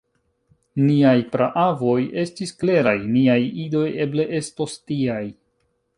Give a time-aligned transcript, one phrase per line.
[0.85, 5.25] Niaj praavoj estis kleraj; niaj idoj eble estos tiaj.